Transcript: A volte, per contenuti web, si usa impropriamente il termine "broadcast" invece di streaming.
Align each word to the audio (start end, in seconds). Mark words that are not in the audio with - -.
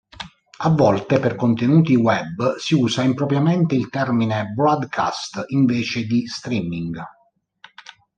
A 0.61 0.69
volte, 0.71 1.19
per 1.19 1.35
contenuti 1.35 1.93
web, 1.93 2.55
si 2.55 2.73
usa 2.73 3.03
impropriamente 3.03 3.75
il 3.75 3.87
termine 3.89 4.47
"broadcast" 4.47 5.43
invece 5.49 6.05
di 6.05 6.25
streaming. 6.25 6.99